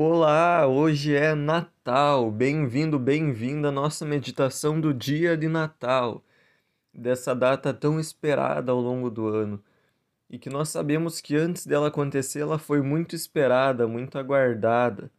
[0.00, 2.30] Olá, hoje é Natal.
[2.30, 6.24] Bem-vindo, bem-vinda à nossa meditação do dia de Natal,
[6.94, 9.60] dessa data tão esperada ao longo do ano.
[10.30, 15.10] E que nós sabemos que antes dela acontecer, ela foi muito esperada, muito aguardada.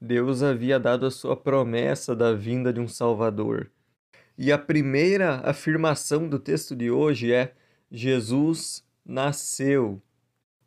[0.00, 3.68] Deus havia dado a sua promessa da vinda de um Salvador.
[4.38, 7.52] E a primeira afirmação do texto de hoje é:
[7.90, 10.00] Jesus nasceu.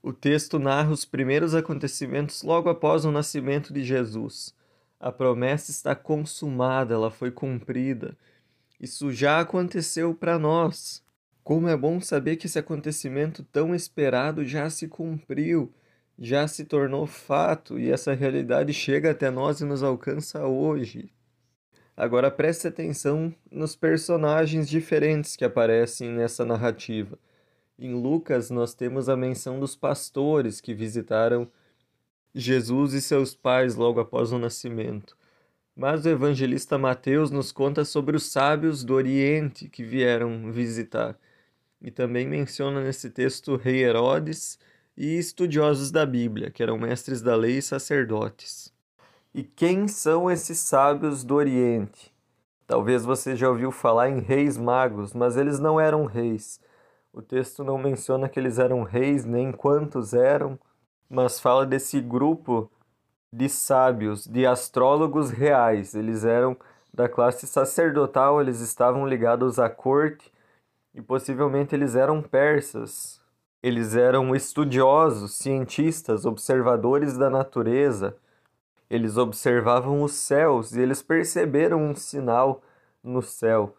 [0.06, 4.54] O texto narra os primeiros acontecimentos logo após o nascimento de Jesus.
[5.00, 8.16] A promessa está consumada, ela foi cumprida.
[8.80, 11.04] Isso já aconteceu para nós.
[11.44, 15.74] Como é bom saber que esse acontecimento tão esperado já se cumpriu,
[16.20, 21.10] já se tornou fato e essa realidade chega até nós e nos alcança hoje.
[21.98, 27.18] Agora preste atenção nos personagens diferentes que aparecem nessa narrativa.
[27.78, 31.46] Em Lucas, nós temos a menção dos pastores que visitaram
[32.34, 35.18] Jesus e seus pais logo após o nascimento.
[35.76, 41.20] Mas o evangelista Mateus nos conta sobre os sábios do Oriente que vieram visitar.
[41.82, 44.58] E também menciona nesse texto rei Herodes
[44.96, 48.74] e estudiosos da Bíblia, que eram mestres da lei e sacerdotes.
[49.34, 52.14] E quem são esses sábios do Oriente?
[52.66, 56.62] Talvez você já ouviu falar em reis magos, mas eles não eram reis
[57.16, 60.60] o texto não menciona que eles eram reis nem quantos eram,
[61.10, 62.70] mas fala desse grupo
[63.32, 65.96] de sábios, de astrólogos reais.
[65.96, 66.58] Eles eram
[66.94, 70.30] da classe sacerdotal, eles estavam ligados à corte
[70.94, 73.22] e possivelmente eles eram persas.
[73.64, 78.18] Eles eram estudiosos, cientistas, observadores da natureza.
[78.90, 82.62] Eles observavam os céus e eles perceberam um sinal
[83.02, 83.74] no céu.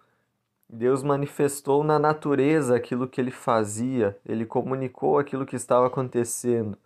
[0.68, 6.76] Deus manifestou na natureza aquilo que ele fazia, ele comunicou aquilo que estava acontecendo.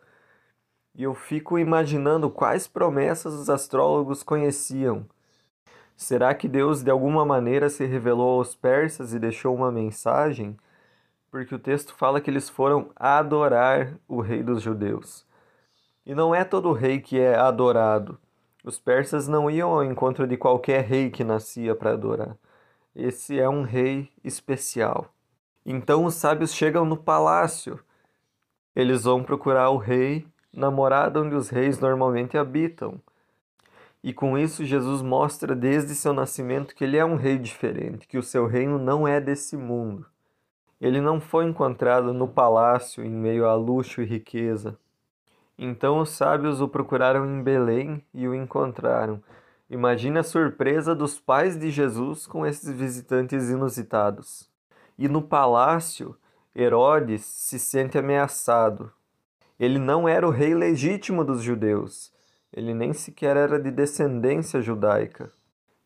[0.94, 5.06] E eu fico imaginando quais promessas os astrólogos conheciam.
[5.96, 10.56] Será que Deus de alguma maneira se revelou aos persas e deixou uma mensagem?
[11.30, 15.24] Porque o texto fala que eles foram adorar o rei dos judeus.
[16.04, 18.18] E não é todo rei que é adorado.
[18.64, 22.36] Os persas não iam ao encontro de qualquer rei que nascia para adorar.
[22.94, 25.14] Esse é um rei especial.
[25.64, 27.78] Então os sábios chegam no palácio.
[28.74, 33.00] Eles vão procurar o rei, na morada onde os reis normalmente habitam.
[34.02, 38.18] E com isso Jesus mostra desde seu nascimento que ele é um rei diferente, que
[38.18, 40.06] o seu reino não é desse mundo.
[40.80, 44.78] Ele não foi encontrado no palácio em meio a luxo e riqueza.
[45.58, 49.22] Então os sábios o procuraram em Belém e o encontraram,
[49.70, 54.50] Imagine a surpresa dos pais de Jesus com esses visitantes inusitados.
[54.98, 56.16] E no palácio,
[56.54, 58.92] Herodes se sente ameaçado.
[59.60, 62.12] Ele não era o rei legítimo dos judeus.
[62.52, 65.30] Ele nem sequer era de descendência judaica.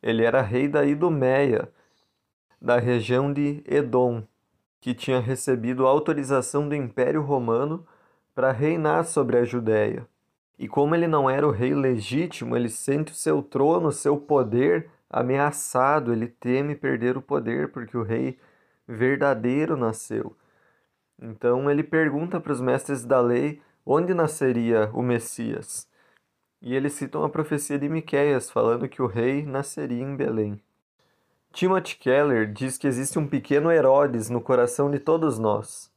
[0.03, 1.71] Ele era rei da Idumeia,
[2.59, 4.23] da região de Edom,
[4.81, 7.87] que tinha recebido autorização do Império Romano
[8.35, 10.09] para reinar sobre a Judéia.
[10.59, 14.17] E como ele não era o rei legítimo, ele sente o seu trono, o seu
[14.17, 18.39] poder ameaçado, ele teme perder o poder porque o rei
[18.87, 20.37] verdadeiro nasceu.
[21.21, 25.89] Então ele pergunta para os mestres da lei onde nasceria o Messias.
[26.63, 30.61] E eles citam a profecia de Miqueias, falando que o rei nasceria em Belém.
[31.53, 35.94] Timothy Keller diz que existe um pequeno Herodes no coração de todos nós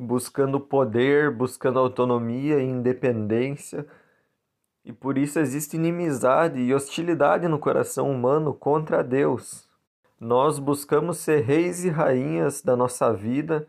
[0.00, 3.86] buscando poder, buscando autonomia e independência,
[4.82, 9.68] e por isso existe inimizade e hostilidade no coração humano contra Deus.
[10.18, 13.68] Nós buscamos ser reis e rainhas da nossa vida,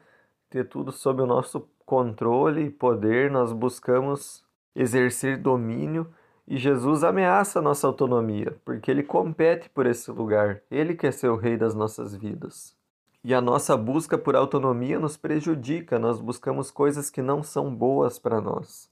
[0.49, 4.41] ter tudo sob o nosso controle e poder, nós buscamos
[4.73, 6.07] exercer domínio
[6.47, 11.27] e Jesus ameaça a nossa autonomia, porque ele compete por esse lugar, ele quer ser
[11.27, 12.80] o rei das nossas vidas.
[13.23, 18.17] E a nossa busca por autonomia nos prejudica, nós buscamos coisas que não são boas
[18.17, 18.89] para nós.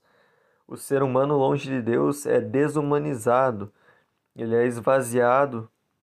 [0.68, 3.72] O ser humano longe de Deus é desumanizado,
[4.36, 5.68] ele é esvaziado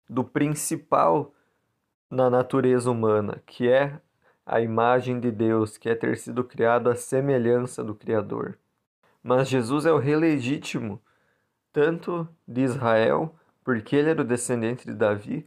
[0.08, 1.34] do principal
[2.10, 4.00] na natureza humana, que é
[4.46, 8.56] a imagem de Deus, que é ter sido criado à semelhança do Criador.
[9.22, 11.02] Mas Jesus é o rei legítimo,
[11.72, 13.34] tanto de Israel,
[13.64, 15.44] porque ele era o descendente de Davi,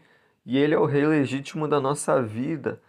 [0.50, 2.82] e ele é o rei legítimo da nossa vida.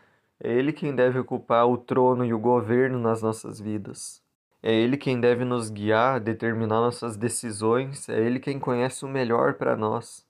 [0.43, 4.23] É ele quem deve ocupar o trono e o governo nas nossas vidas.
[4.62, 9.55] É ele quem deve nos guiar, determinar nossas decisões, é ele quem conhece o melhor
[9.55, 10.27] para nós.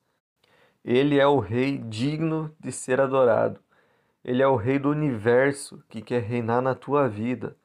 [0.85, 3.61] Ele é o rei digno de ser adorado.
[4.25, 7.57] Ele é o rei do universo que quer reinar na tua vida.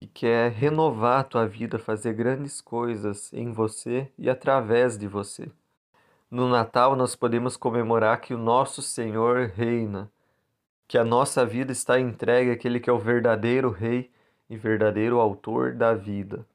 [0.00, 5.50] e quer renovar a tua vida, fazer grandes coisas em você e através de você.
[6.30, 10.10] No Natal nós podemos comemorar que o nosso Senhor reina,
[10.86, 14.10] que a nossa vida está entregue àquele que é o verdadeiro rei
[14.50, 16.46] e verdadeiro autor da vida.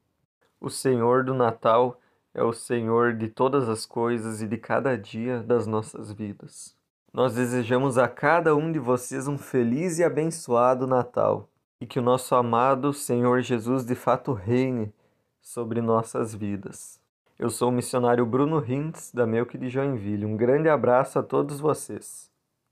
[0.60, 2.00] O Senhor do Natal
[2.32, 6.76] é o Senhor de todas as coisas e de cada dia das nossas vidas.
[7.12, 11.48] Nós desejamos a cada um de vocês um feliz e abençoado Natal
[11.80, 14.94] e que o nosso amado Senhor Jesus de fato reine
[15.42, 17.03] sobre nossas vidas.
[17.36, 20.24] Eu sou o missionário Bruno Rintz, da Melk de Joinville.
[20.24, 22.33] Um grande abraço a todos vocês.